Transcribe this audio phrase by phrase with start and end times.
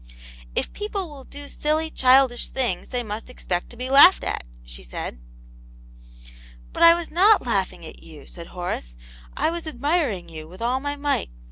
[0.01, 0.03] •*
[0.55, 4.81] If people will do silly, childish things, they must expect to be laughed at," she
[4.83, 5.19] said.
[5.57, 10.59] *.*' But I was not laughing at you," said Horace;*' I was admiring you with
[10.59, 10.95] all my.
[10.95, 11.29] might."